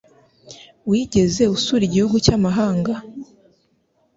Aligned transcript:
Wigeze 0.89 1.43
usura 1.55 1.83
igihugu 1.85 2.15
cy'amahanga? 2.25 2.93